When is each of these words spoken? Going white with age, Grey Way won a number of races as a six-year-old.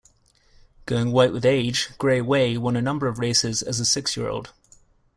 Going 0.87 1.11
white 1.11 1.31
with 1.31 1.45
age, 1.45 1.89
Grey 1.99 2.21
Way 2.21 2.57
won 2.57 2.75
a 2.75 2.81
number 2.81 3.05
of 3.05 3.19
races 3.19 3.61
as 3.61 3.79
a 3.79 3.85
six-year-old. 3.85 4.51